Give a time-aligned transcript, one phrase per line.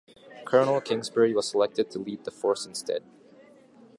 [0.45, 3.03] Colonel Kingsbury was selected to lead the force instead.